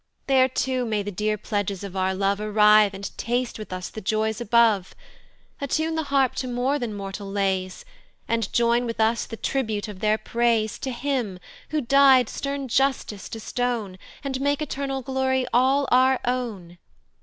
"There 0.25 0.49
too 0.49 0.83
may 0.83 1.03
the 1.03 1.11
dear 1.11 1.37
pledges 1.37 1.83
of 1.83 1.95
our 1.95 2.15
love 2.15 2.41
"Arrive, 2.41 2.95
and 2.95 3.15
taste 3.19 3.59
with 3.59 3.71
us 3.71 3.87
the 3.89 4.01
joys 4.01 4.41
above; 4.41 4.95
"Attune 5.59 5.93
the 5.93 6.05
harp 6.05 6.33
to 6.37 6.47
more 6.47 6.79
than 6.79 6.95
mortal 6.95 7.29
lays, 7.29 7.85
"And 8.27 8.51
join 8.51 8.87
with 8.87 8.99
us 8.99 9.27
the 9.27 9.37
tribute 9.37 9.87
of 9.87 9.99
their 9.99 10.17
praise 10.17 10.79
"To 10.79 10.89
him, 10.89 11.37
who 11.69 11.81
dy'd 11.81 12.29
stern 12.29 12.67
justice 12.67 13.29
to 13.29 13.39
stone, 13.39 13.99
"And 14.23 14.41
make 14.41 14.59
eternal 14.59 15.03
glory 15.03 15.45
all 15.53 15.87
our 15.91 16.19
own. 16.25 16.79